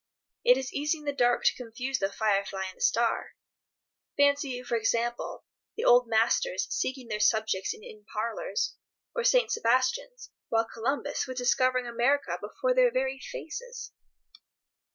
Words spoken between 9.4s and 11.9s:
Sebastians, while Columbus was discovering